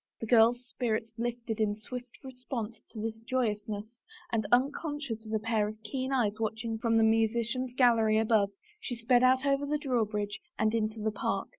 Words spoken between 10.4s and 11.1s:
and into